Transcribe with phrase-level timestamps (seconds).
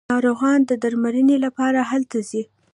[0.11, 2.43] ناروغان د درملنې لپاره هلته ځي.